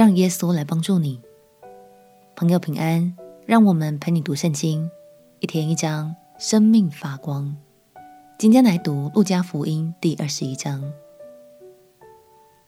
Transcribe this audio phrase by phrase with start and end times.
[0.00, 1.20] 让耶稣来帮助你，
[2.34, 3.14] 朋友平安。
[3.44, 4.90] 让我们陪你读圣经，
[5.40, 7.54] 一天一章，生命发光。
[8.38, 10.90] 今天来读路加福音第二十一章。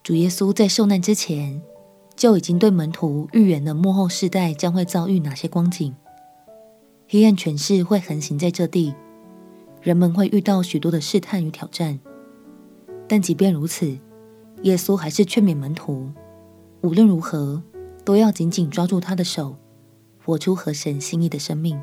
[0.02, 1.62] 主耶稣在受难之前，
[2.14, 5.96] 就已经对门徒预言了幕后世代将会遭遇哪些光景。
[7.08, 8.94] 黑暗权势会横行在这地，
[9.80, 11.98] 人们会遇到许多的试探与挑战。
[13.08, 13.98] 但即便如此，
[14.64, 16.10] 耶稣还是劝勉门徒。
[16.82, 17.62] 无论如何，
[18.04, 19.54] 都要紧紧抓住他的手，
[20.24, 21.80] 活出合神心意的生命。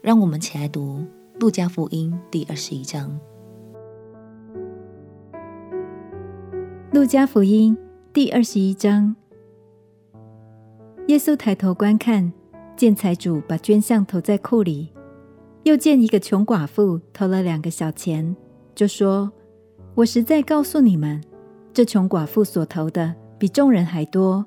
[0.00, 1.00] 让我们起来读
[1.40, 3.18] 《路加福音》第二十一章。
[6.92, 7.76] 《路加福音》
[8.12, 9.16] 第二十一章，
[11.08, 12.32] 耶稣抬头观看，
[12.76, 14.92] 见财主把捐项投在库里，
[15.64, 18.36] 又见一个穷寡妇投了两个小钱，
[18.72, 19.32] 就说
[19.96, 21.20] ：“我实在告诉你们，
[21.74, 24.46] 这穷寡妇所投的。”比众人还多，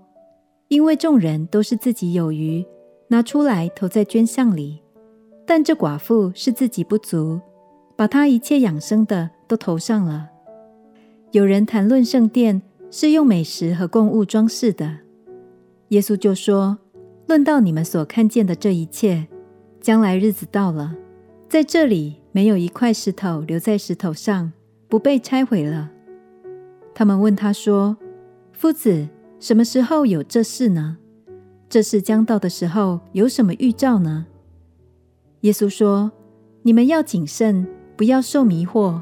[0.67, 2.65] 因为众人都是自己有余，
[3.09, 4.81] 拿出来投在捐项里，
[5.45, 7.39] 但这寡妇是自己不足，
[7.95, 10.29] 把她一切养生的都投上了。
[11.31, 14.97] 有人谈论圣殿是用美食和供物装饰的，
[15.89, 16.79] 耶稣就说：
[17.27, 19.27] 论到你们所看见的这一切，
[19.79, 20.95] 将来日子到了，
[21.47, 24.51] 在这里没有一块石头留在石头上，
[24.87, 25.91] 不被拆毁了。
[26.95, 27.95] 他们问他说。
[28.59, 29.07] 夫子，
[29.39, 30.97] 什么时候有这事呢？
[31.69, 34.25] 这事将到的时候有什么预兆呢？
[35.39, 36.11] 耶稣说
[36.63, 37.65] ：“你们要谨慎，
[37.95, 38.99] 不要受迷惑，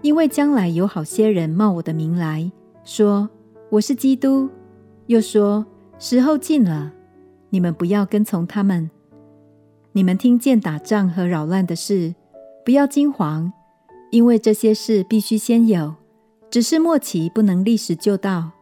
[0.00, 2.50] 因为将来有好些人冒我的名来
[2.82, 3.28] 说
[3.68, 4.48] 我是基督，
[5.04, 5.66] 又说
[5.98, 6.90] 时候近了，
[7.50, 8.90] 你们不要跟从他们。
[9.92, 12.14] 你们听见打仗和扰乱的事，
[12.64, 13.52] 不要惊惶，
[14.10, 15.96] 因为这些事必须先有，
[16.48, 18.52] 只是末期不能立时就到。”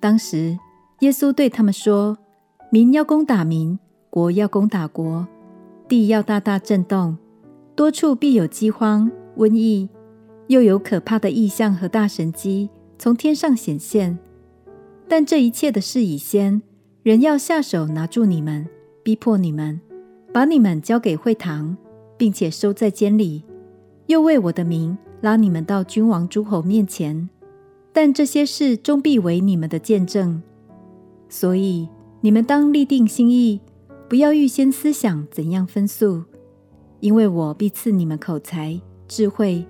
[0.00, 0.56] 当时，
[1.00, 2.16] 耶稣对他们说
[2.70, 3.78] ：“民要攻打民，
[4.10, 5.26] 国要攻打国，
[5.88, 7.18] 地要大大震动，
[7.74, 9.88] 多处必有饥荒、瘟疫，
[10.46, 14.18] 又有可怕的异象和大神迹从天上显现。
[15.08, 16.62] 但这一切的事已先，
[17.02, 18.68] 人要下手拿住你们，
[19.02, 19.80] 逼迫你们，
[20.32, 21.76] 把你们交给会堂，
[22.16, 23.42] 并且收在监里，
[24.06, 27.28] 又为我的名拉你们到君王、诸侯面前。”
[28.00, 30.40] 但这些事终必为你们的见证，
[31.28, 31.88] 所以
[32.20, 33.60] 你们当立定心意，
[34.08, 36.22] 不要预先思想怎样分诉，
[37.00, 39.66] 因为我必赐你们口才、智慧，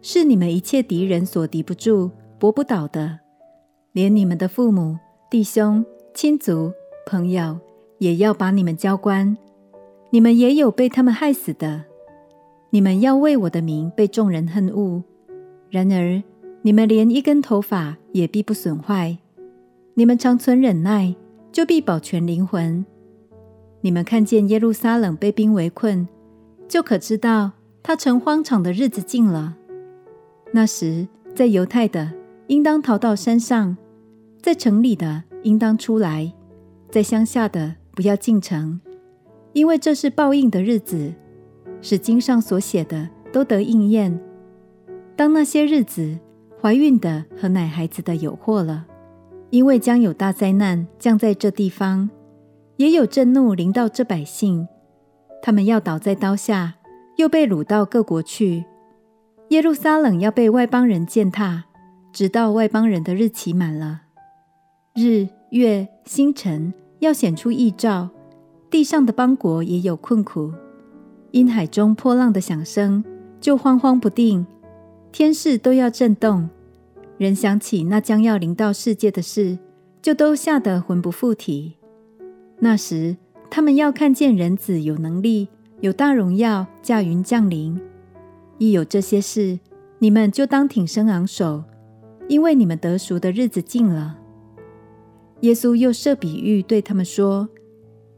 [0.00, 3.18] 是你们一切敌人所敌不住、驳不倒的。
[3.90, 4.96] 连你们的父母、
[5.28, 6.72] 弟兄、亲族、
[7.04, 7.58] 朋友，
[7.98, 9.36] 也要把你们交官。
[10.10, 11.82] 你们也有被他们害死的。
[12.70, 15.02] 你们要为我的名被众人恨恶，
[15.68, 16.22] 然而。
[16.64, 19.18] 你们连一根头发也必不损坏，
[19.94, 21.14] 你们常存忍耐，
[21.50, 22.84] 就必保全灵魂。
[23.80, 26.06] 你们看见耶路撒冷被兵围困，
[26.68, 27.50] 就可知道
[27.82, 29.56] 他成荒场的日子近了。
[30.52, 32.12] 那时，在犹太的
[32.46, 33.76] 应当逃到山上，
[34.40, 36.32] 在城里的应当出来，
[36.90, 38.80] 在乡下的不要进城，
[39.52, 41.12] 因为这是报应的日子，
[41.80, 44.20] 使经上所写的都得应验。
[45.16, 46.18] 当那些日子，
[46.62, 48.86] 怀孕的和奶孩子的有祸了，
[49.50, 52.08] 因为将有大灾难降在这地方，
[52.76, 54.68] 也有震怒临到这百姓，
[55.42, 56.74] 他们要倒在刀下，
[57.16, 58.64] 又被掳到各国去。
[59.48, 61.64] 耶路撒冷要被外邦人践踏，
[62.12, 64.02] 直到外邦人的日期满了。
[64.94, 68.08] 日月星辰要显出异兆，
[68.70, 70.52] 地上的邦国也有困苦，
[71.32, 73.02] 因海中波浪的响声
[73.40, 74.46] 就慌慌不定。
[75.12, 76.48] 天势都要震动，
[77.18, 79.58] 人想起那将要临到世界的事，
[80.00, 81.74] 就都吓得魂不附体。
[82.58, 83.18] 那时，
[83.50, 85.48] 他们要看见人子有能力、
[85.80, 87.78] 有大荣耀驾云降临。
[88.56, 89.60] 一有这些事，
[89.98, 91.62] 你们就当挺身昂首，
[92.26, 94.16] 因为你们得赎的日子近了。
[95.40, 97.50] 耶稣又设比喻对他们说：“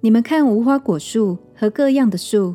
[0.01, 2.55] 你们看无花果树和各样的树，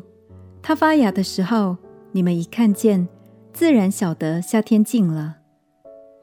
[0.62, 1.76] 它发芽的时候，
[2.12, 3.06] 你们一看见。”
[3.52, 5.36] 自然晓得夏天近了。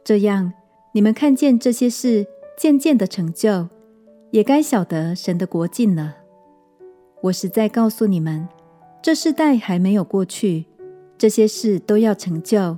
[0.03, 0.53] 这样，
[0.94, 2.25] 你们看见这些事
[2.57, 3.68] 渐渐的成就，
[4.31, 6.15] 也该晓得神的国近了。
[7.24, 8.47] 我实在告诉你们，
[9.01, 10.65] 这世代还没有过去，
[11.18, 12.77] 这些事都要成就。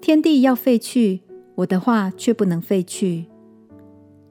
[0.00, 1.20] 天地要废去，
[1.56, 3.26] 我的话却不能废去。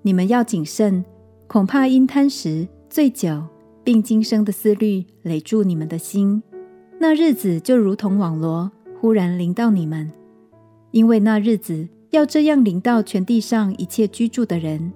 [0.01, 1.03] 你们要谨慎，
[1.45, 3.43] 恐怕因贪食、醉酒，
[3.83, 6.41] 并今生的思虑累住你们的心。
[6.99, 10.11] 那日子就如同网罗，忽然临到你们。
[10.91, 14.91] 因为那日子要这样临到全地上一切居住的人。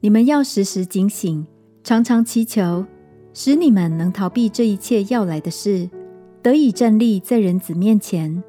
[0.00, 1.46] 你们要时时警醒，
[1.84, 2.84] 常常祈求，
[3.32, 5.88] 使你们能逃避这一切要来的事，
[6.42, 8.42] 得以站立在人子面前。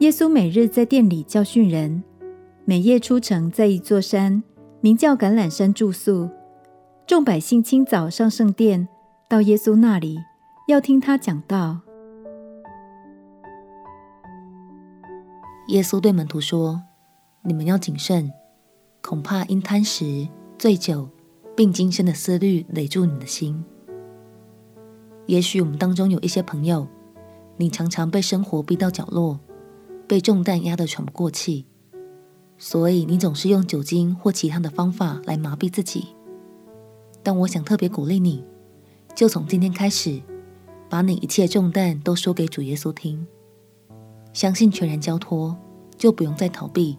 [0.00, 2.02] 耶稣每日在殿里教训人，
[2.64, 4.42] 每夜出城，在一座山，
[4.80, 6.28] 名叫橄榄山住宿。
[7.06, 8.88] 众百姓清早上圣殿，
[9.28, 10.18] 到耶稣那里，
[10.66, 11.85] 要听他讲道。
[15.68, 16.80] 耶稣对门徒说
[17.42, 18.32] ：“你们要谨慎，
[19.02, 21.08] 恐怕因贪食、醉酒，
[21.56, 23.64] 并今生的思虑累住你的心。
[25.26, 26.86] 也许我们当中有一些朋友，
[27.56, 29.40] 你常常被生活逼到角落，
[30.06, 31.66] 被重担压得喘不过气，
[32.56, 36.14] 所以你总是用酒精或其他的方法来麻痹自己。
[37.24, 38.44] 但我想特别鼓励你，
[39.16, 40.22] 就从今天开始，
[40.88, 43.26] 把你一切重担都说给主耶稣听。”
[44.36, 45.56] 相信全然交托，
[45.96, 46.98] 就不用再逃避。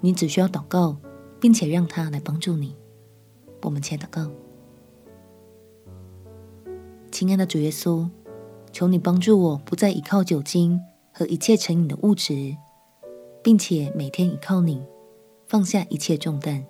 [0.00, 0.94] 你只需要祷告，
[1.40, 2.76] 并且让他来帮助你。
[3.62, 4.30] 我们前祷告，
[7.10, 8.06] 亲爱的主耶稣，
[8.70, 10.78] 求你帮助我，不再依靠酒精
[11.10, 12.54] 和一切成瘾的物质，
[13.42, 14.82] 并且每天依靠你，
[15.46, 16.66] 放下一切重担。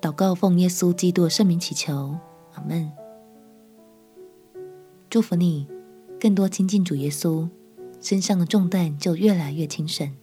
[0.00, 2.16] 祷告奉耶稣基督的圣名祈求，
[2.54, 2.90] 阿门。
[5.10, 5.68] 祝福你，
[6.18, 7.46] 更多亲近主耶稣。
[8.04, 10.14] 身上的重担就越来越轻省。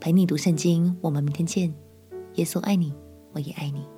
[0.00, 1.72] 陪你读圣经，我们明天见。
[2.34, 2.92] 耶稣爱你，
[3.32, 3.93] 我也爱你。